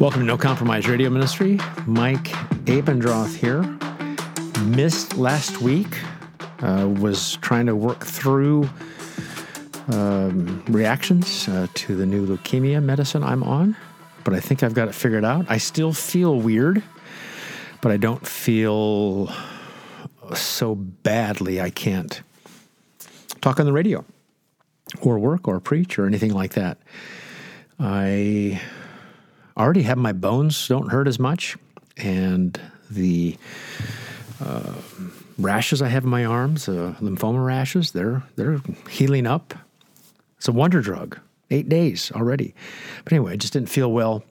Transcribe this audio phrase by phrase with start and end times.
[0.00, 1.60] Welcome to No Compromise Radio Ministry.
[1.84, 2.28] Mike
[2.64, 3.60] Abendroth here.
[4.64, 5.94] Missed last week.
[6.60, 8.66] Uh, was trying to work through
[9.88, 13.76] um, reactions uh, to the new leukemia medicine I'm on,
[14.24, 15.44] but I think I've got it figured out.
[15.50, 16.82] I still feel weird,
[17.82, 19.30] but I don't feel
[20.34, 22.22] so badly I can't
[23.42, 24.02] talk on the radio
[25.02, 26.78] or work or preach or anything like that.
[27.78, 28.62] I
[29.60, 31.56] already have my bones don't hurt as much,
[31.96, 32.60] and
[32.90, 33.36] the
[34.44, 34.74] uh,
[35.38, 39.54] rashes I have in my arms, uh, lymphoma rashes, they're they're healing up.
[40.38, 41.18] It's a wonder drug.
[41.52, 42.54] Eight days already,
[43.02, 44.22] but anyway, I just didn't feel well.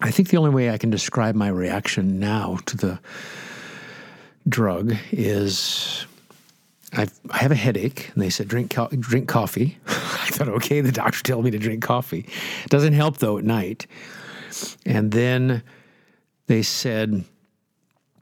[0.00, 2.98] I think the only way I can describe my reaction now to the
[4.48, 6.06] drug is
[6.94, 9.78] I've, I have a headache, and they said drink co- drink coffee.
[9.86, 12.26] I thought, okay, the doctor told me to drink coffee.
[12.68, 13.86] Doesn't help though at night.
[14.86, 15.62] And then
[16.46, 17.24] they said,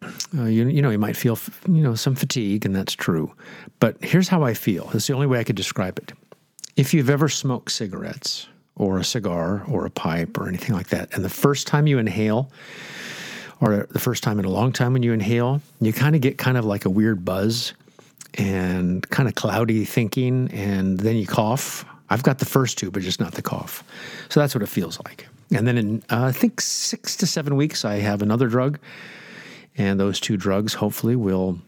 [0.03, 3.33] uh, you, you know, you might feel you know some fatigue, and that's true.
[3.81, 4.91] But here's how I feel.
[4.95, 6.13] It's the only way I could describe it.
[6.77, 11.13] If you've ever smoked cigarettes or a cigar or a pipe or anything like that,
[11.15, 12.51] and the first time you inhale,
[13.61, 16.39] or the first time in a long time when you inhale, you kind of get
[16.39, 17.75] kind of like a weird buzz
[18.35, 21.85] and kind of cloudy thinking, and then you cough.
[22.09, 23.85] I've got the first two, but just not the cough.
[24.31, 25.29] So that's what it feels like.
[25.53, 28.79] And then in, uh, I think, six to seven weeks, I have another drug.
[29.77, 31.59] And those two drugs hopefully will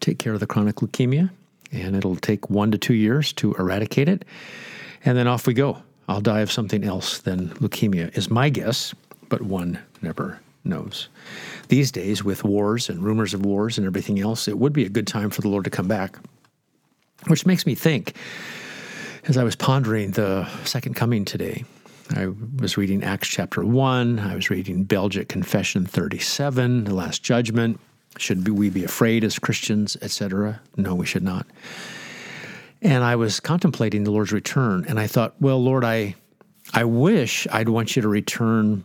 [0.00, 1.30] take care of the chronic leukemia.
[1.72, 4.24] And it'll take one to two years to eradicate it.
[5.04, 5.82] And then off we go.
[6.08, 8.94] I'll die of something else than leukemia, is my guess,
[9.28, 11.08] but one never knows.
[11.68, 14.88] These days, with wars and rumors of wars and everything else, it would be a
[14.88, 16.18] good time for the Lord to come back.
[17.28, 18.16] Which makes me think,
[19.28, 21.64] as I was pondering the second coming today,
[22.14, 22.28] I
[22.58, 27.80] was reading Acts chapter 1, I was reading Belgic Confession 37, the Last Judgment.
[28.18, 30.60] Should we be afraid as Christians, etc.?
[30.76, 31.46] No, we should not.
[32.82, 36.14] And I was contemplating the Lord's return, and I thought, well, Lord, I,
[36.74, 38.84] I wish I'd want you to return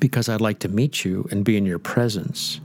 [0.00, 2.60] because I'd like to meet you and be in your presence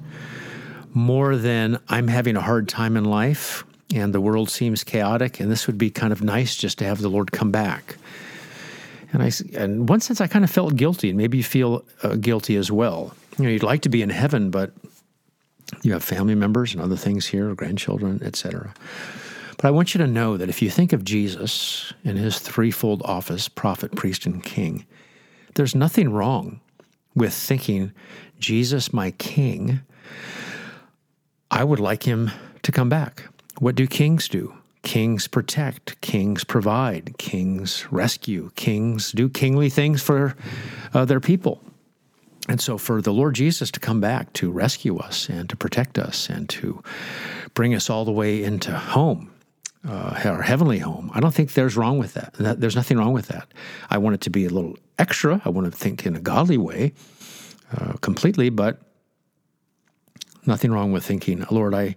[0.94, 3.64] more than I'm having a hard time in life
[3.94, 7.02] and the world seems chaotic, and this would be kind of nice just to have
[7.02, 7.98] the Lord come back.
[9.14, 12.16] And I, in one sense, I kind of felt guilty, and maybe you feel uh,
[12.16, 13.14] guilty as well.
[13.38, 14.72] You know, you'd like to be in heaven, but
[15.82, 18.74] you have family members and other things here, grandchildren, etc.
[19.58, 23.02] But I want you to know that if you think of Jesus in his threefold
[23.04, 24.86] office prophet, priest, and king
[25.56, 26.60] there's nothing wrong
[27.16, 27.92] with thinking,
[28.40, 29.82] Jesus, my king,
[31.50, 32.32] I would like him
[32.64, 33.28] to come back.
[33.60, 34.56] What do kings do?
[34.84, 40.36] Kings protect, kings provide, kings rescue, kings do kingly things for
[40.94, 41.62] uh, their people.
[42.50, 46.00] And so, for the Lord Jesus to come back to rescue us and to protect
[46.00, 46.84] us and to
[47.53, 49.31] bring us all the way into home,
[49.88, 52.34] uh, our heavenly home, I don't think there's wrong with that.
[52.59, 53.53] There's nothing wrong with that.
[53.90, 55.41] I want it to be a little extra.
[55.46, 56.94] I want to think in a godly way
[57.78, 58.80] uh, completely, but
[60.46, 61.96] nothing wrong with thinking, Lord, I,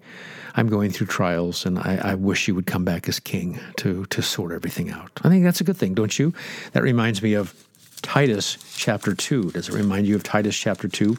[0.55, 4.05] I'm going through trials and I, I, wish you would come back as king to,
[4.07, 5.21] to sort everything out.
[5.23, 6.33] I think that's a good thing, don't you?
[6.73, 7.55] That reminds me of
[8.03, 9.53] Titus chapter 2.
[9.53, 11.15] Does it remind you of Titus chapter 2?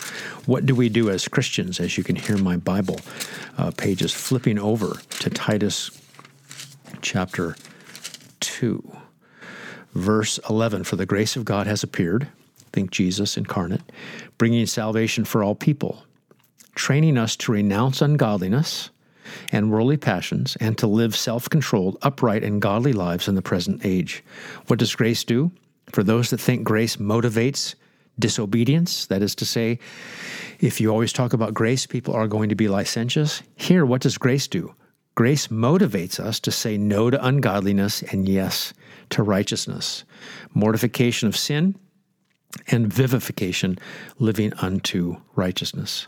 [0.45, 2.99] What do we do as Christians, as you can hear my Bible
[3.57, 5.89] uh, pages flipping over to Titus
[7.01, 7.55] chapter
[8.41, 8.97] 2,
[9.93, 12.27] verse 11 For the grace of God has appeared,
[12.71, 13.81] think Jesus incarnate,
[14.37, 16.03] bringing salvation for all people
[16.75, 18.89] training us to renounce ungodliness
[19.51, 23.85] and worldly passions and to live self controlled, upright, and godly lives in the present
[23.85, 24.23] age.
[24.67, 25.51] What does grace do?
[25.91, 27.75] For those that think grace motivates
[28.17, 29.79] disobedience, that is to say,
[30.59, 33.41] if you always talk about grace, people are going to be licentious.
[33.55, 34.73] Here, what does grace do?
[35.15, 38.73] Grace motivates us to say no to ungodliness and yes
[39.11, 40.03] to righteousness.
[40.53, 41.75] Mortification of sin
[42.67, 43.77] and vivification,
[44.17, 46.07] living unto righteousness.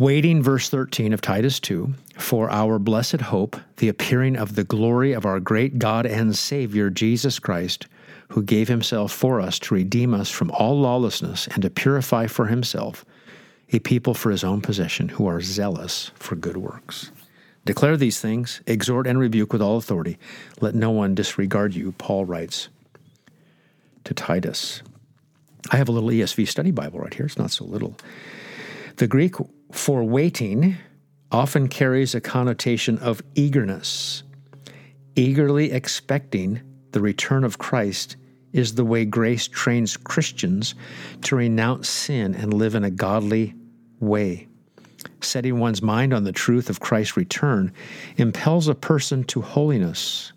[0.00, 5.12] Waiting, verse 13 of Titus 2, for our blessed hope, the appearing of the glory
[5.12, 7.86] of our great God and Savior, Jesus Christ,
[8.28, 12.46] who gave himself for us to redeem us from all lawlessness and to purify for
[12.46, 13.04] himself
[13.74, 17.10] a people for his own possession who are zealous for good works.
[17.66, 20.16] Declare these things, exhort and rebuke with all authority.
[20.62, 22.70] Let no one disregard you, Paul writes
[24.04, 24.80] to Titus.
[25.70, 27.26] I have a little ESV study Bible right here.
[27.26, 27.98] It's not so little.
[28.96, 29.34] The Greek
[29.72, 30.76] for waiting
[31.32, 34.22] often carries a connotation of eagerness,
[35.16, 36.60] eagerly expecting
[36.92, 38.16] the return of Christ
[38.52, 40.74] is the way grace trains Christians
[41.22, 43.54] to renounce sin and live in a godly
[44.00, 44.48] way.
[45.20, 47.72] Setting one's mind on the truth of Christ's return
[48.16, 50.32] impels a person to holiness.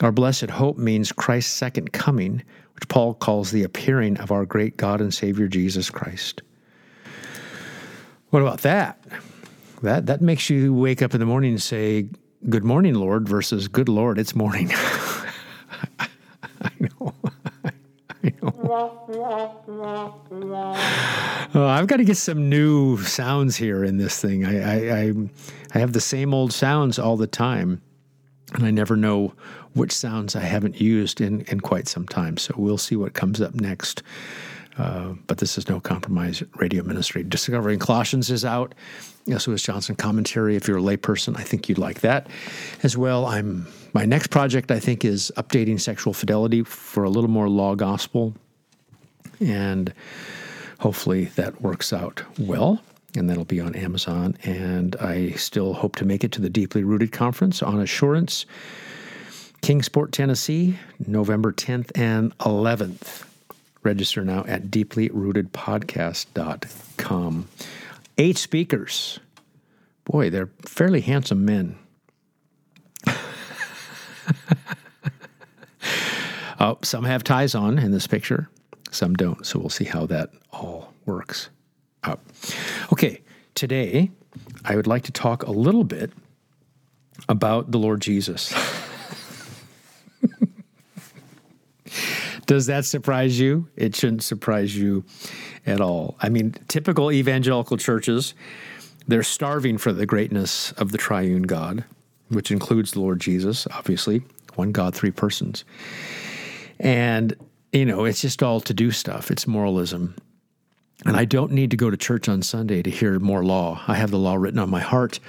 [0.00, 2.42] Our blessed hope means Christ's second coming,
[2.74, 6.42] which Paul calls the appearing of our great God and Savior Jesus Christ.
[8.32, 8.98] What about that?
[9.82, 12.08] That that makes you wake up in the morning and say,
[12.48, 14.70] "Good morning, Lord," versus "Good Lord, it's morning."
[15.98, 16.08] I
[16.80, 17.12] know.
[18.24, 18.54] I know.
[21.54, 24.46] Oh, I've got to get some new sounds here in this thing.
[24.46, 25.12] I, I, I,
[25.74, 27.82] I have the same old sounds all the time,
[28.54, 29.34] and I never know
[29.74, 32.38] which sounds I haven't used in, in quite some time.
[32.38, 34.02] So we'll see what comes up next.
[34.78, 37.22] Uh, but this is no compromise radio ministry.
[37.22, 38.74] Discovering Colossians is out.
[39.30, 39.46] S.
[39.46, 40.56] Lewis Johnson commentary.
[40.56, 42.26] If you're a layperson, I think you'd like that
[42.82, 43.26] as well.
[43.26, 44.70] I'm my next project.
[44.70, 48.34] I think is updating sexual fidelity for a little more law gospel,
[49.40, 49.92] and
[50.80, 52.80] hopefully that works out well.
[53.14, 54.38] And that'll be on Amazon.
[54.42, 58.46] And I still hope to make it to the Deeply Rooted Conference on Assurance,
[59.60, 63.24] Kingsport, Tennessee, November 10th and 11th.
[63.82, 67.48] Register now at deeplyrootedpodcast.com.
[68.18, 69.18] Eight speakers.
[70.04, 71.78] Boy, they're fairly handsome men.
[76.60, 78.48] oh, some have ties on in this picture,
[78.90, 79.46] some don't.
[79.46, 81.48] So we'll see how that all works
[82.04, 82.20] out.
[82.92, 83.22] Okay,
[83.54, 84.10] today
[84.64, 86.12] I would like to talk a little bit
[87.28, 88.54] about the Lord Jesus.
[92.52, 93.66] Does that surprise you?
[93.76, 95.06] It shouldn't surprise you
[95.64, 96.16] at all.
[96.20, 98.34] I mean, typical evangelical churches,
[99.08, 101.82] they're starving for the greatness of the triune God,
[102.28, 104.20] which includes the Lord Jesus, obviously,
[104.54, 105.64] one God, three persons.
[106.78, 107.34] And,
[107.72, 110.14] you know, it's just all to do stuff, it's moralism.
[111.06, 113.80] And I don't need to go to church on Sunday to hear more law.
[113.88, 115.20] I have the law written on my heart.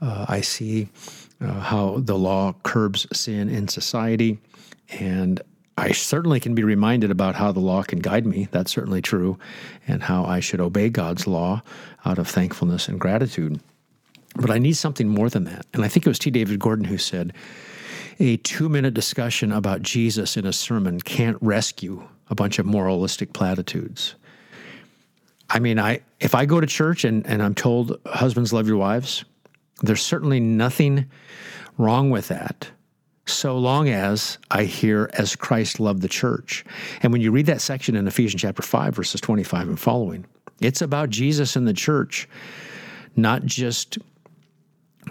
[0.00, 0.86] Uh, I see
[1.40, 4.38] uh, how the law curbs sin in society.
[4.88, 5.42] And
[5.78, 8.48] I certainly can be reminded about how the law can guide me.
[8.50, 9.38] That's certainly true.
[9.88, 11.62] And how I should obey God's law
[12.04, 13.60] out of thankfulness and gratitude.
[14.36, 15.66] But I need something more than that.
[15.72, 16.30] And I think it was T.
[16.30, 17.32] David Gordon who said,
[18.18, 23.32] a two minute discussion about Jesus in a sermon can't rescue a bunch of moralistic
[23.32, 24.14] platitudes.
[25.48, 28.76] I mean, I if I go to church and, and I'm told husbands love your
[28.76, 29.24] wives,
[29.82, 31.06] there's certainly nothing
[31.78, 32.70] wrong with that
[33.30, 36.64] so long as I hear as Christ loved the church.
[37.02, 40.26] And when you read that section in Ephesians chapter 5, verses 25 and following,
[40.60, 42.28] it's about Jesus and the church,
[43.16, 43.98] not just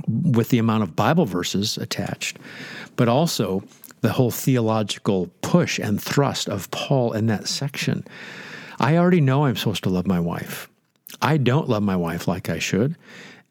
[0.07, 2.37] with the amount of Bible verses attached,
[2.95, 3.63] but also
[4.01, 8.05] the whole theological push and thrust of Paul in that section.
[8.79, 10.69] I already know I'm supposed to love my wife.
[11.21, 12.95] I don't love my wife like I should.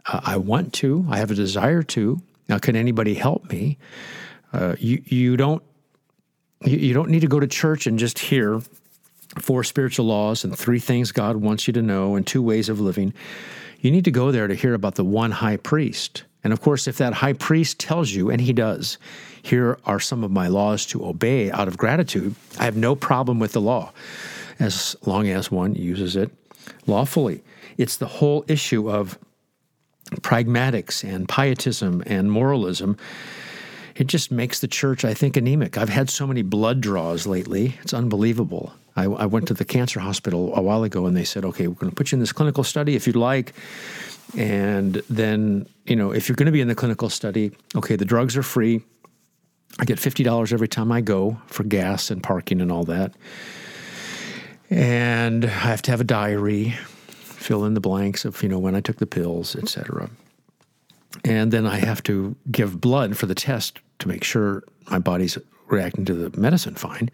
[0.07, 2.21] Uh, I want to, I have a desire to.
[2.49, 3.79] Now, can anybody help me?
[4.53, 5.63] Uh, you you don't
[6.65, 8.61] you, you don't need to go to church and just hear
[9.39, 12.81] four spiritual laws and three things God wants you to know and two ways of
[12.81, 13.13] living.
[13.81, 16.25] You need to go there to hear about the one high priest.
[16.43, 18.99] And of course, if that high priest tells you, and he does,
[19.43, 23.39] here are some of my laws to obey out of gratitude, I have no problem
[23.39, 23.93] with the law
[24.59, 26.31] as long as one uses it
[26.87, 27.43] lawfully.
[27.77, 29.19] It's the whole issue of
[30.21, 32.97] pragmatics and pietism and moralism
[33.99, 35.77] it just makes the church, I think, anemic.
[35.77, 37.75] I've had so many blood draws lately.
[37.83, 38.73] It's unbelievable.
[38.95, 41.75] I, I went to the cancer hospital a while ago and they said, okay, we're
[41.75, 43.53] going to put you in this clinical study if you'd like.
[44.37, 48.05] And then, you know, if you're going to be in the clinical study, okay, the
[48.05, 48.83] drugs are free.
[49.81, 53.15] I get $50 every time I go for gas and parking and all that.
[54.71, 56.71] And I have to have a diary,
[57.09, 60.09] fill in the blanks of, you know, when I took the pills, etc.
[61.29, 65.37] And then I have to give blood for the test to make sure my body's
[65.67, 67.11] reacting to the medicine fine.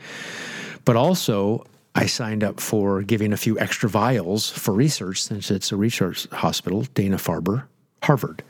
[0.85, 5.73] But also, I signed up for giving a few extra vials for research since it's
[5.73, 7.64] a research hospital, Dana Farber,
[8.02, 8.42] Harvard.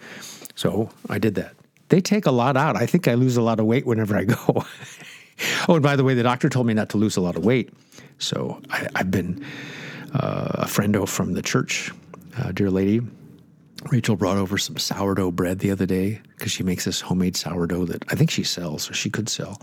[0.54, 1.54] So I did that.
[1.88, 2.76] They take a lot out.
[2.76, 4.36] I think I lose a lot of weight whenever I go.
[5.68, 7.44] oh, and by the way, the doctor told me not to lose a lot of
[7.44, 7.70] weight.
[8.18, 9.44] So I, have been
[10.14, 11.92] uh, a friendo from the church,
[12.38, 13.02] uh, dear lady,
[13.90, 17.86] Rachel brought over some sourdough bread the other day because she makes this homemade sourdough
[17.86, 19.60] that I think she sells, or she could sell.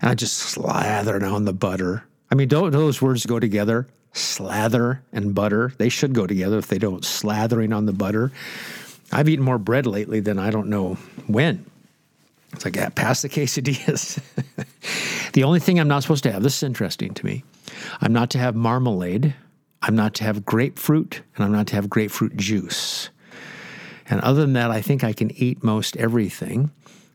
[0.00, 2.04] And I just slathered on the butter.
[2.30, 3.86] I mean, don't those words go together?
[4.14, 5.72] Slather and butter.
[5.78, 7.02] They should go together if they don't.
[7.02, 8.32] Slathering on the butter.
[9.12, 10.94] I've eaten more bread lately than I don't know
[11.26, 11.64] when.
[12.52, 14.20] It's like, yeah, pass the quesadillas.
[15.32, 17.44] the only thing I'm not supposed to have, this is interesting to me.
[18.00, 19.34] I'm not to have marmalade,
[19.80, 23.10] I'm not to have grapefruit, and I'm not to have grapefruit juice.
[24.08, 26.70] And other than that, I think I can eat most everything.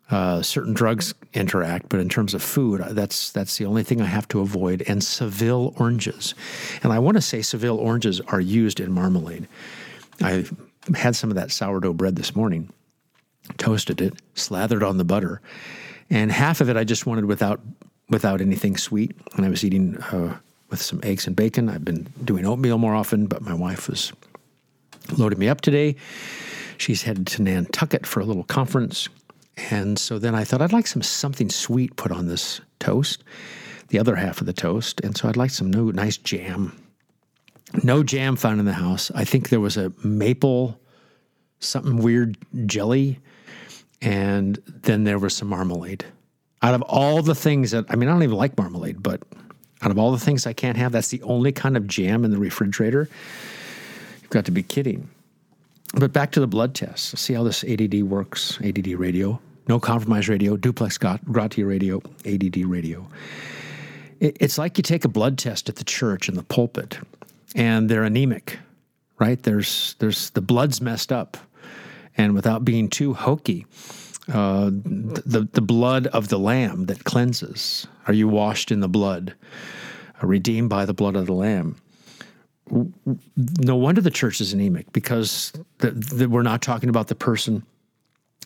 [0.09, 4.05] Uh, certain drugs interact, but in terms of food, that's that's the only thing I
[4.05, 4.81] have to avoid.
[4.87, 6.33] And Seville oranges,
[6.81, 9.49] and I want to say Seville oranges are used in marmalade.
[10.21, 10.45] I
[10.95, 12.71] had some of that sourdough bread this morning,
[13.57, 15.41] toasted it, slathered on the butter,
[16.09, 17.59] and half of it I just wanted without
[18.09, 20.37] without anything sweet, and I was eating uh,
[20.69, 21.67] with some eggs and bacon.
[21.67, 24.13] I've been doing oatmeal more often, but my wife was
[25.17, 25.97] loading me up today.
[26.77, 29.09] She's headed to Nantucket for a little conference
[29.57, 33.23] and so then I thought I'd like some something sweet put on this toast,
[33.89, 35.01] the other half of the toast.
[35.01, 36.79] And so I'd like some new nice jam.
[37.83, 39.11] No jam found in the house.
[39.13, 40.79] I think there was a maple,
[41.59, 43.19] something weird jelly,
[44.01, 46.05] and then there was some marmalade.
[46.61, 49.21] Out of all the things that I mean, I don't even like marmalade, but
[49.81, 52.31] out of all the things I can't have, that's the only kind of jam in
[52.31, 53.09] the refrigerator.
[54.21, 55.09] You've got to be kidding.
[55.93, 57.17] But back to the blood test.
[57.17, 58.59] See how this ADD works.
[58.61, 59.39] ADD radio.
[59.67, 63.07] No Compromise Radio, Duplex Gratia Radio, ADD Radio.
[64.19, 66.97] It's like you take a blood test at the church in the pulpit,
[67.53, 68.59] and they're anemic,
[69.19, 69.41] right?
[69.43, 71.37] There's there's the blood's messed up,
[72.17, 73.65] and without being too hokey,
[74.33, 77.85] uh, the the blood of the Lamb that cleanses.
[78.07, 79.35] Are you washed in the blood,
[80.21, 81.75] redeemed by the blood of the Lamb?
[82.69, 87.63] No wonder the church is anemic because the, the, we're not talking about the person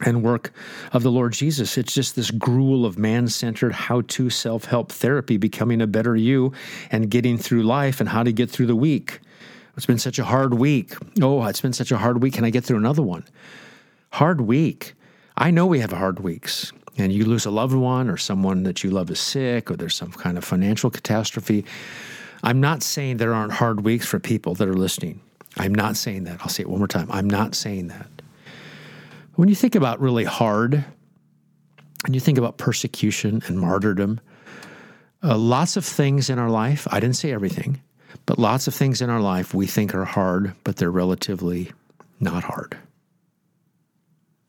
[0.06, 0.52] and work
[0.94, 1.78] of the Lord Jesus.
[1.78, 6.16] It's just this gruel of man centered how to self help therapy, becoming a better
[6.16, 6.54] you
[6.92, 9.20] and getting through life and how to get through the week.
[9.78, 10.94] It's been such a hard week.
[11.22, 12.34] Oh, it's been such a hard week.
[12.34, 13.26] Can I get through another one?
[14.12, 14.94] Hard week.
[15.38, 18.84] I know we have hard weeks, and you lose a loved one or someone that
[18.84, 21.66] you love is sick or there's some kind of financial catastrophe.
[22.44, 25.22] I'm not saying there aren't hard weeks for people that are listening.
[25.58, 26.42] I'm not saying that.
[26.42, 27.08] I'll say it one more time.
[27.12, 28.08] I'm not saying that.
[29.36, 30.84] When you think about really hard,
[32.06, 34.20] and you think about persecution and martyrdom,
[35.24, 37.82] uh, lots of things in our life, I didn't say everything,
[38.26, 41.72] but lots of things in our life we think are hard, but they're relatively
[42.20, 42.78] not hard.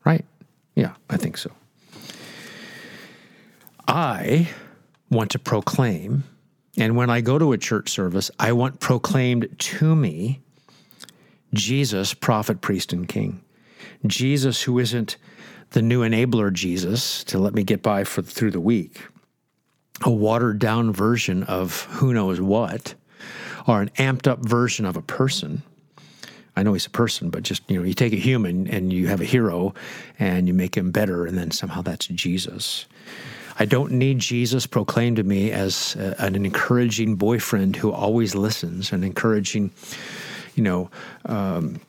[0.03, 0.25] Right?
[0.75, 1.51] Yeah, I think so.
[3.87, 4.49] I
[5.09, 6.23] want to proclaim,
[6.77, 10.41] and when I go to a church service, I want proclaimed to me
[11.53, 13.41] Jesus, prophet, priest, and king.
[14.07, 15.17] Jesus who isn't
[15.71, 19.01] the new enabler Jesus to let me get by for through the week,
[20.03, 22.95] a watered down version of who knows what,
[23.67, 25.61] or an amped up version of a person.
[26.55, 29.07] I know he's a person, but just you know, you take a human and you
[29.07, 29.73] have a hero
[30.19, 32.85] and you make him better, and then somehow that's Jesus.
[33.59, 38.91] I don't need Jesus proclaimed to me as a, an encouraging boyfriend who always listens,
[38.91, 39.71] an encouraging,
[40.55, 40.89] you know,
[41.25, 41.79] um,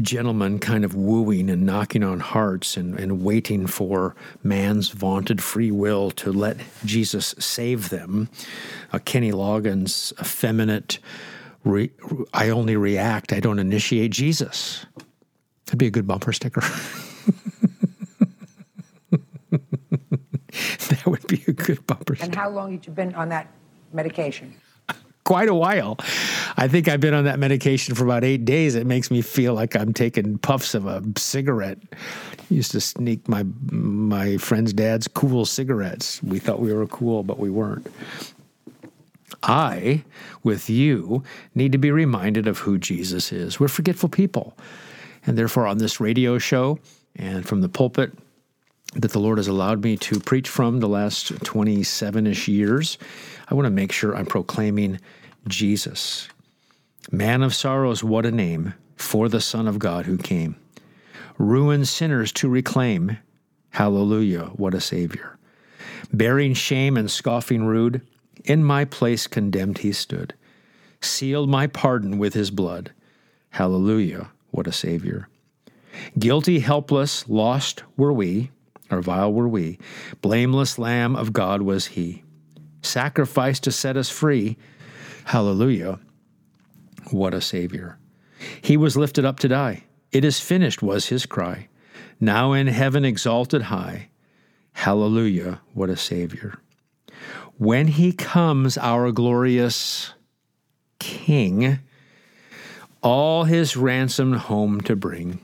[0.00, 5.70] gentleman kind of wooing and knocking on hearts and, and waiting for man's vaunted free
[5.70, 8.28] will to let Jesus save them.
[8.92, 10.98] Uh, Kenny Loggins' effeminate,
[11.64, 11.90] re,
[12.32, 14.86] I only react, I don't initiate Jesus.
[15.66, 16.62] That'd be a good bumper sticker.
[20.88, 22.26] that would be a good bumper sticker.
[22.26, 23.48] And how long had you been on that
[23.92, 24.54] medication?
[25.24, 25.98] quite a while.
[26.56, 28.74] I think I've been on that medication for about eight days.
[28.74, 31.78] It makes me feel like I'm taking puffs of a cigarette.
[32.50, 36.22] used to sneak my my friend's dad's cool cigarettes.
[36.22, 37.86] We thought we were cool, but we weren't.
[39.42, 40.04] I,
[40.42, 41.22] with you,
[41.54, 43.58] need to be reminded of who Jesus is.
[43.58, 44.56] We're forgetful people.
[45.26, 46.78] And therefore, on this radio show
[47.16, 48.12] and from the pulpit
[48.94, 52.98] that the Lord has allowed me to preach from the last 27 ish years,
[53.48, 55.00] I want to make sure I'm proclaiming
[55.48, 56.28] Jesus.
[57.10, 60.56] Man of sorrows, what a name for the Son of God who came.
[61.36, 63.18] Ruined sinners to reclaim.
[63.70, 65.36] Hallelujah, what a Savior.
[66.12, 68.00] Bearing shame and scoffing rude,
[68.44, 70.34] in my place condemned he stood.
[71.00, 72.92] Sealed my pardon with his blood.
[73.50, 75.28] Hallelujah, what a Savior.
[76.18, 78.50] Guilty, helpless, lost were we,
[78.90, 79.78] or vile were we.
[80.20, 82.24] Blameless Lamb of God was he
[82.86, 84.56] sacrifice to set us free.
[85.24, 85.98] Hallelujah.
[87.10, 87.98] What a Savior.
[88.60, 89.84] He was lifted up to die.
[90.12, 91.68] It is finished, was his cry.
[92.20, 94.10] Now in heaven exalted high.
[94.72, 95.60] Hallelujah.
[95.72, 96.58] What a Savior.
[97.56, 100.12] When he comes, our glorious
[100.98, 101.80] King,
[103.02, 105.40] all his ransomed home to bring,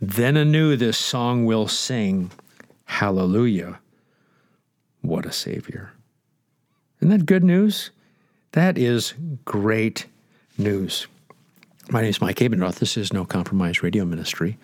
[0.00, 2.30] then anew this song will sing
[2.84, 3.80] Hallelujah.
[5.02, 5.92] What a Savior.
[7.00, 7.90] Isn't that good news?
[8.52, 10.06] That is great
[10.56, 11.06] news.
[11.90, 12.76] My name is Mike Abendroth.
[12.76, 14.56] This is No Compromise Radio Ministry.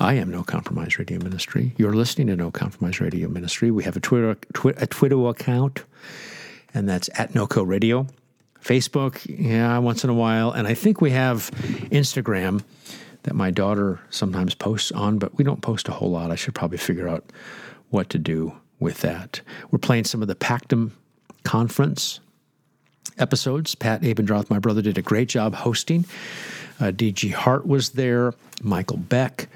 [0.00, 1.72] I am No Compromise Radio Ministry.
[1.76, 3.70] You're listening to No Compromise Radio Ministry.
[3.70, 5.84] We have a Twitter twi- a Twitter account,
[6.74, 8.06] and that's at NoCo Radio.
[8.62, 11.50] Facebook, yeah, once in a while, and I think we have
[11.90, 12.62] Instagram
[13.28, 16.30] that my daughter sometimes posts on, but we don't post a whole lot.
[16.30, 17.30] I should probably figure out
[17.90, 19.42] what to do with that.
[19.70, 20.92] We're playing some of the Pactum
[21.44, 22.20] Conference
[23.18, 23.74] episodes.
[23.74, 26.06] Pat Abendroth, my brother, did a great job hosting.
[26.80, 28.32] Uh, DG Hart was there,
[28.62, 29.50] Michael Beck,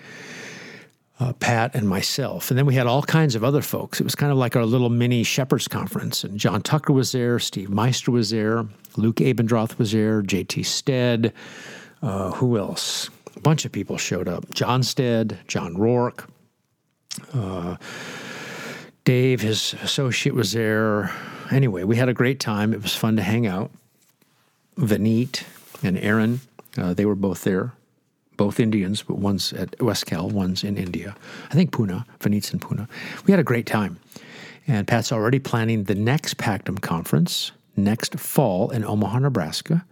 [1.18, 2.50] uh, Pat, and myself.
[2.50, 4.00] And then we had all kinds of other folks.
[4.00, 6.24] It was kind of like our little mini Shepherds Conference.
[6.24, 8.66] And John Tucker was there, Steve Meister was there,
[8.98, 11.32] Luke Abendroth was there, JT Stead.
[12.02, 13.08] Uh, who else?
[13.36, 14.52] A bunch of people showed up.
[14.52, 16.28] John Stead, John Rourke.
[17.34, 17.76] Uh,
[19.04, 21.10] Dave, his associate, was there.
[21.50, 22.72] Anyway, we had a great time.
[22.72, 23.70] It was fun to hang out.
[24.76, 25.44] Vineet
[25.82, 26.40] and Aaron,
[26.78, 27.72] uh, they were both there,
[28.36, 31.14] both Indians, but one's at West Cal, one's in India.
[31.50, 32.88] I think Pune, Vineet's in Pune.
[33.26, 33.98] We had a great time.
[34.66, 39.84] And Pat's already planning the next Pactum conference next fall in Omaha, Nebraska.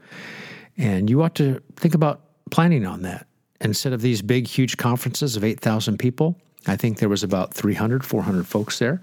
[0.76, 3.26] And you ought to think about planning on that.
[3.60, 6.36] Instead of these big, huge conferences of 8,000 people,
[6.66, 9.00] I think there was about 300, 400 folks there.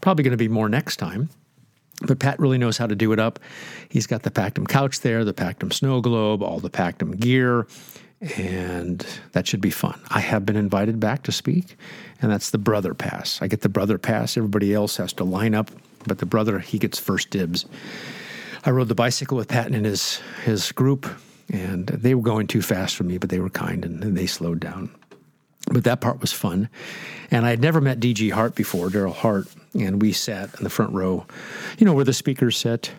[0.00, 1.30] Probably going to be more next time.
[2.06, 3.40] But Pat really knows how to do it up.
[3.88, 7.66] He's got the Pactum couch there, the Pactum snow globe, all the Pactum gear,
[8.36, 10.00] and that should be fun.
[10.08, 11.76] I have been invited back to speak,
[12.22, 13.42] and that's the brother pass.
[13.42, 14.36] I get the brother pass.
[14.36, 15.70] Everybody else has to line up,
[16.06, 17.66] but the brother, he gets first dibs.
[18.64, 21.06] I rode the bicycle with Pat and his, his group,
[21.52, 24.26] and they were going too fast for me, but they were kind and, and they
[24.26, 24.90] slowed down.
[25.70, 26.68] But that part was fun.
[27.30, 30.70] And I had never met DG Hart before, Daryl Hart, and we sat in the
[30.70, 31.26] front row,
[31.78, 32.90] you know, where the speakers sit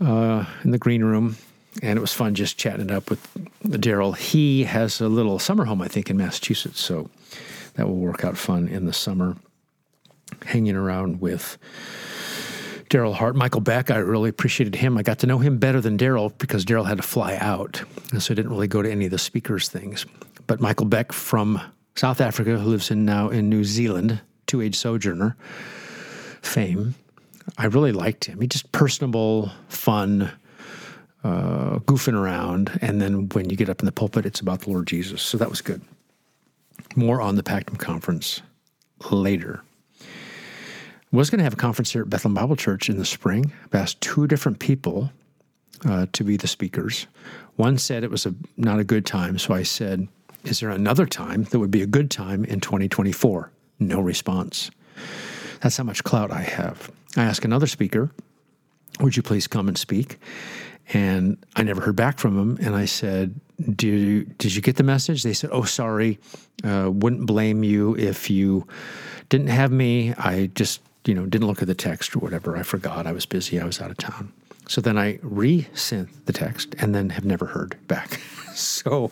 [0.00, 1.36] uh, in the green room.
[1.82, 3.22] And it was fun just chatting it up with
[3.64, 4.16] Daryl.
[4.16, 6.80] He has a little summer home, I think, in Massachusetts.
[6.80, 7.10] So
[7.74, 9.36] that will work out fun in the summer,
[10.46, 11.58] hanging around with
[12.88, 13.36] Daryl Hart.
[13.36, 14.96] Michael Beck, I really appreciated him.
[14.96, 17.82] I got to know him better than Daryl because Daryl had to fly out.
[18.12, 20.06] And so I didn't really go to any of the speakers' things.
[20.46, 21.60] But Michael Beck from
[21.96, 25.36] South Africa, who lives in now in New Zealand, two age sojourner
[26.42, 26.94] fame.
[27.58, 28.40] I really liked him.
[28.40, 30.30] He just personable, fun,
[31.24, 34.70] uh, goofing around, and then when you get up in the pulpit, it's about the
[34.70, 35.22] Lord Jesus.
[35.22, 35.80] So that was good.
[36.94, 38.42] More on the Pactum conference
[39.10, 39.62] later.
[41.12, 43.52] Was going to have a conference here at Bethlehem Bible Church in the spring.
[43.64, 45.10] I've asked two different people
[45.84, 47.06] uh, to be the speakers.
[47.54, 50.08] One said it was a, not a good time, so I said,
[50.44, 54.70] "Is there another time that would be a good time in 2024?" No response.
[55.60, 56.90] That's how much clout I have.
[57.16, 58.10] I asked another speaker,
[59.00, 60.18] Would you please come and speak?
[60.92, 62.58] And I never heard back from him.
[62.64, 65.22] And I said, you, did you get the message?
[65.22, 66.18] They said, Oh, sorry.
[66.62, 68.66] Uh, wouldn't blame you if you
[69.28, 70.14] didn't have me.
[70.14, 72.56] I just, you know, didn't look at the text or whatever.
[72.56, 73.06] I forgot.
[73.06, 73.60] I was busy.
[73.60, 74.32] I was out of town.
[74.68, 78.20] So then I re-sent the text and then have never heard back.
[78.54, 79.10] so,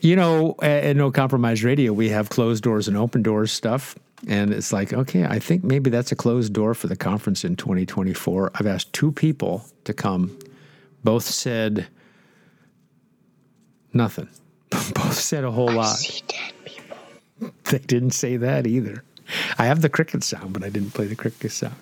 [0.00, 3.94] you know, at No Compromise Radio, we have closed doors and open doors stuff.
[4.28, 7.56] And it's like, okay, I think maybe that's a closed door for the conference in
[7.56, 8.52] 2024.
[8.54, 10.38] I've asked two people to come.
[11.02, 11.88] Both said
[13.92, 14.28] nothing.
[14.70, 15.96] Both said a whole I lot.
[15.96, 16.96] see dead people.
[17.64, 19.02] They didn't say that either.
[19.62, 21.76] I have the cricket sound, but I didn't play the cricket sound.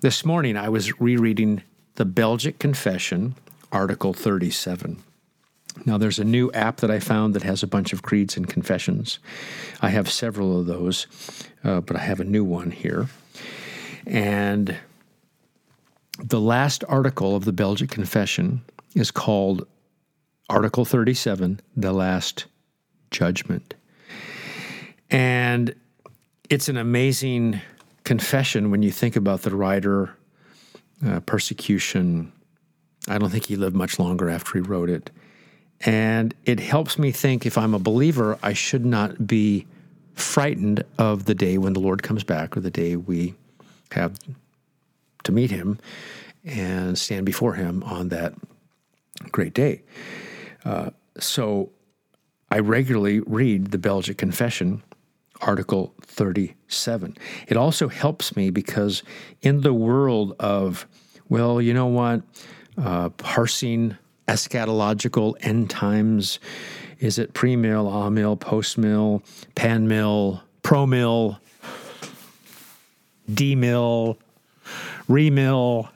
[0.00, 1.62] This morning, I was rereading
[1.96, 3.34] the Belgic Confession,
[3.70, 5.02] Article 37.
[5.84, 8.48] Now, there's a new app that I found that has a bunch of creeds and
[8.48, 9.18] confessions.
[9.82, 11.06] I have several of those,
[11.64, 13.08] uh, but I have a new one here.
[14.06, 14.74] And
[16.18, 18.62] the last article of the Belgic Confession
[18.94, 19.66] is called
[20.48, 22.46] Article 37, the Last
[23.10, 23.74] Judgment.
[25.10, 25.74] And
[26.50, 27.60] it's an amazing
[28.04, 30.14] confession when you think about the writer,
[31.06, 32.32] uh, persecution.
[33.08, 35.10] I don't think he lived much longer after he wrote it.
[35.80, 39.66] And it helps me think if I'm a believer, I should not be
[40.14, 43.34] frightened of the day when the Lord comes back or the day we
[43.90, 44.18] have
[45.24, 45.78] to meet him
[46.44, 48.34] and stand before him on that
[49.32, 49.82] great day.
[50.64, 51.70] Uh, so
[52.50, 54.82] I regularly read the Belgic Confession,
[55.44, 57.16] Article 37.
[57.48, 59.02] It also helps me because
[59.42, 60.86] in the world of,
[61.28, 62.22] well, you know what,
[62.78, 66.38] uh, parsing eschatological end times,
[66.98, 69.22] is it pre mill, ah mill, post mill,
[69.54, 71.38] pan mill, pro mill,
[73.32, 74.16] D mill,
[75.08, 75.90] re mill,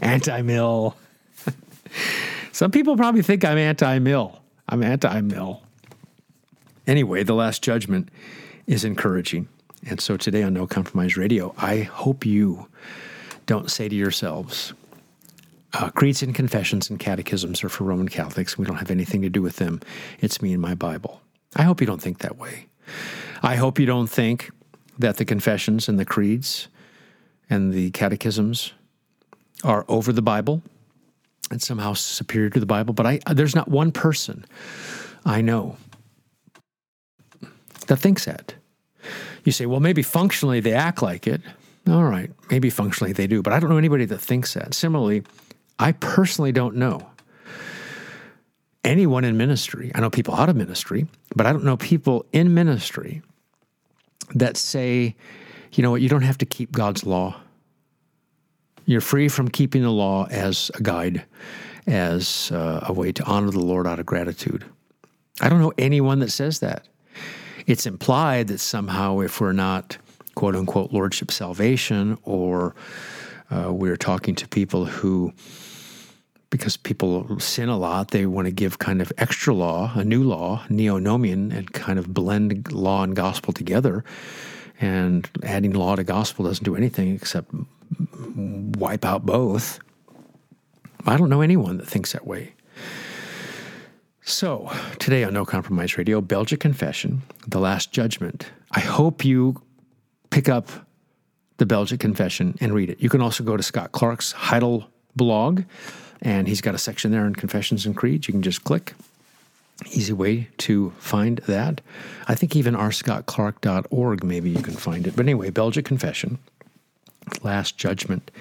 [0.00, 0.96] anti mill.
[2.52, 4.40] Some people probably think I'm anti mill.
[4.68, 5.62] I'm anti mill.
[6.86, 8.08] Anyway, the Last Judgment
[8.66, 9.48] is encouraging.
[9.88, 12.68] And so today on No Compromise Radio, I hope you
[13.46, 14.72] don't say to yourselves,
[15.72, 18.56] uh, creeds and confessions and catechisms are for Roman Catholics.
[18.56, 19.80] We don't have anything to do with them.
[20.20, 21.20] It's me and my Bible.
[21.54, 22.66] I hope you don't think that way.
[23.42, 24.50] I hope you don't think
[24.98, 26.68] that the confessions and the creeds
[27.50, 28.72] and the catechisms
[29.62, 30.62] are over the Bible
[31.50, 32.94] and somehow superior to the Bible.
[32.94, 34.44] But I, there's not one person
[35.24, 35.76] I know
[37.86, 38.54] that thinks that.
[39.44, 41.40] You say, well, maybe functionally they act like it.
[41.88, 44.74] All right, maybe functionally they do, but I don't know anybody that thinks that.
[44.74, 45.22] Similarly,
[45.78, 47.08] I personally don't know
[48.82, 49.92] anyone in ministry.
[49.94, 53.22] I know people out of ministry, but I don't know people in ministry
[54.34, 55.14] that say,
[55.72, 57.36] you know what, you don't have to keep God's law.
[58.84, 61.24] You're free from keeping the law as a guide,
[61.86, 64.64] as uh, a way to honor the Lord out of gratitude.
[65.40, 66.86] I don't know anyone that says that.
[67.66, 69.98] It's implied that somehow, if we're not
[70.36, 72.74] quote unquote lordship salvation, or
[73.50, 75.32] uh, we're talking to people who,
[76.50, 80.22] because people sin a lot, they want to give kind of extra law, a new
[80.22, 84.04] law, neonomian, and kind of blend law and gospel together.
[84.80, 87.50] And adding law to gospel doesn't do anything except
[88.78, 89.80] wipe out both.
[91.06, 92.55] I don't know anyone that thinks that way.
[94.28, 98.50] So, today on No Compromise Radio, Belgic Confession, The Last Judgment.
[98.72, 99.62] I hope you
[100.30, 100.68] pick up
[101.58, 103.00] the Belgic Confession and read it.
[103.00, 105.62] You can also go to Scott Clark's Heidel blog,
[106.22, 108.26] and he's got a section there on Confessions and Creeds.
[108.26, 108.94] You can just click.
[109.92, 111.80] Easy way to find that.
[112.26, 115.14] I think even rscottclark.org, maybe you can find it.
[115.14, 116.38] But anyway, Belgic Confession,
[117.44, 118.32] Last Judgment.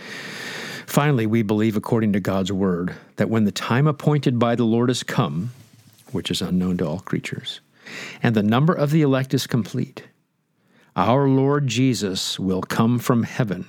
[0.87, 4.89] Finally, we believe, according to God's word, that when the time appointed by the Lord
[4.89, 5.51] has come,
[6.11, 7.61] which is unknown to all creatures,
[8.21, 10.03] and the number of the elect is complete,
[10.95, 13.65] our Lord Jesus will come from heaven,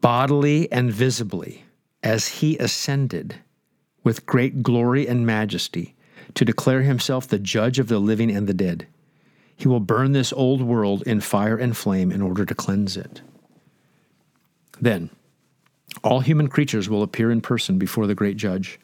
[0.00, 1.64] bodily and visibly,
[2.02, 3.36] as he ascended
[4.02, 5.94] with great glory and majesty,
[6.34, 8.86] to declare himself the judge of the living and the dead.
[9.56, 13.22] He will burn this old world in fire and flame in order to cleanse it.
[14.80, 15.10] Then,
[16.04, 18.78] all human creatures will appear in person before the great judge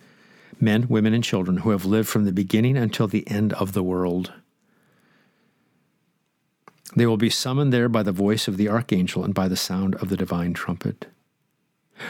[0.60, 3.82] men, women, and children who have lived from the beginning until the end of the
[3.82, 4.32] world.
[6.96, 9.94] They will be summoned there by the voice of the archangel and by the sound
[9.96, 11.06] of the divine trumpet.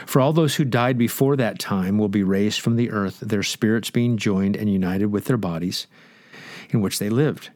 [0.06, 3.42] For all those who died before that time will be raised from the earth, their
[3.42, 5.86] spirits being joined and united with their bodies
[6.70, 7.50] in which they lived.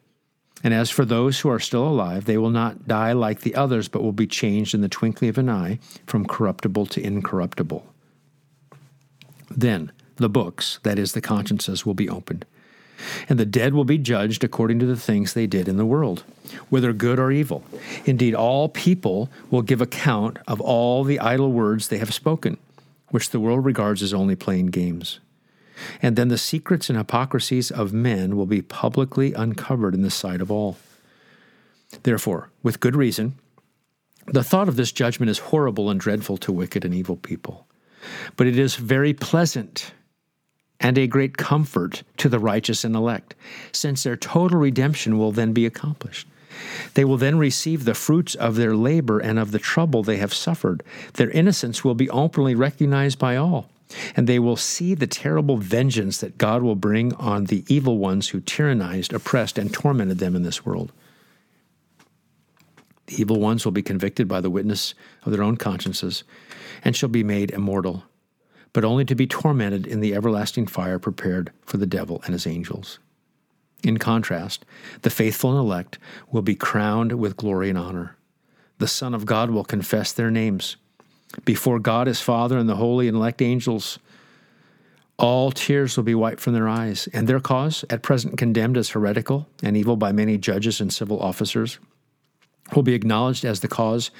[0.63, 3.89] And as for those who are still alive, they will not die like the others,
[3.89, 7.87] but will be changed in the twinkling of an eye from corruptible to incorruptible.
[9.51, 12.45] Then the books, that is, the consciences, will be opened.
[13.29, 16.25] And the dead will be judged according to the things they did in the world,
[16.69, 17.65] whether good or evil.
[18.05, 22.59] Indeed, all people will give account of all the idle words they have spoken,
[23.09, 25.21] which the world regards as only playing games.
[26.03, 30.41] And then the secrets and hypocrisies of men will be publicly uncovered in the sight
[30.41, 30.77] of all.
[32.03, 33.39] Therefore, with good reason,
[34.27, 37.67] the thought of this judgment is horrible and dreadful to wicked and evil people.
[38.37, 39.93] But it is very pleasant
[40.81, 43.35] and a great comfort to the righteous and elect,
[43.73, 46.29] since their total redemption will then be accomplished.
[46.95, 50.35] They will then receive the fruits of their labor and of the trouble they have
[50.35, 50.83] suffered.
[51.15, 53.69] Their innocence will be openly recognized by all
[54.17, 58.29] and they will see the terrible vengeance that God will bring on the evil ones
[58.29, 60.93] who tyrannized, oppressed, and tormented them in this world.
[63.07, 66.25] The evil ones will be convicted by the witness of their own consciences
[66.85, 68.05] and shall be made immortal,
[68.73, 72.47] but only to be tormented in the everlasting fire prepared for the devil and his
[72.47, 72.99] angels.
[73.83, 74.65] In contrast,
[75.03, 75.99] the faithful and elect
[76.31, 78.17] will be crowned with glory and honor.
[78.79, 80.77] The Son of God will confess their names
[81.45, 83.99] before God his Father and the holy and elect angels.
[85.19, 88.91] All tears will be wiped from their eyes, and their cause, at present condemned as
[88.91, 91.79] heretical and evil by many judges and civil officers,
[92.75, 94.11] will be acknowledged as the cause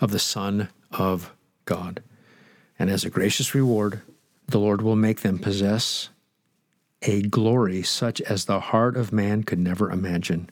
[0.00, 1.32] of the Son of
[1.66, 2.02] God.
[2.80, 4.00] And as a gracious reward,
[4.48, 6.08] the Lord will make them possess
[7.02, 10.48] a glory such as the heart of man could never imagine.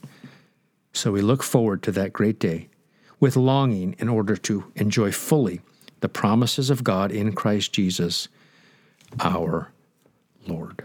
[0.92, 2.68] So we look forward to that great day
[3.18, 5.62] with longing in order to enjoy fully
[6.00, 8.28] the promises of God in Christ Jesus,
[9.20, 9.72] our
[10.46, 10.84] Lord.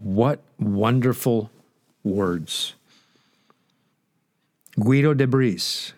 [0.00, 1.50] What wonderful
[2.04, 2.74] words.
[4.78, 5.94] Guido de Vries,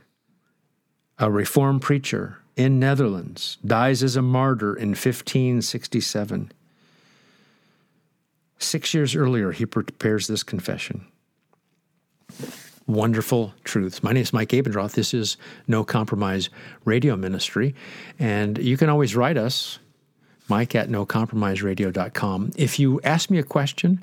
[1.18, 6.53] a Reformed preacher in Netherlands, dies as a martyr in 1567.
[8.59, 11.07] Six years earlier, he prepares this confession.
[12.88, 14.03] Wonderful truths.
[14.03, 14.92] My name is Mike Abendroth.
[14.92, 15.37] This is
[15.68, 16.51] No Compromise
[16.85, 17.77] Radio Ministry.
[18.18, 19.79] And you can always write us,
[20.49, 22.53] mike at nocompromiseradio.com.
[22.57, 24.03] If you ask me a question,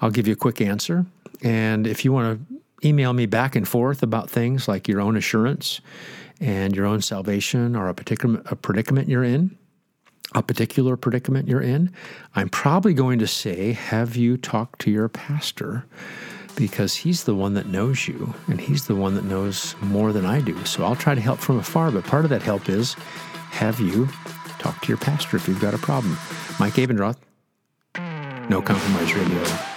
[0.00, 1.04] I'll give you a quick answer.
[1.42, 5.16] And if you want to email me back and forth about things like your own
[5.16, 5.82] assurance
[6.40, 9.56] and your own salvation or a particular a predicament you're in,
[10.34, 11.92] a particular predicament you're in,
[12.34, 15.84] I'm probably going to say, have you talked to your pastor?
[16.56, 20.24] Because he's the one that knows you and he's the one that knows more than
[20.24, 20.64] I do.
[20.64, 22.94] So I'll try to help from afar, but part of that help is
[23.50, 24.08] have you
[24.58, 26.16] talk to your pastor if you've got a problem.
[26.58, 27.18] Mike Abendroth,
[28.48, 29.75] No Compromise Radio.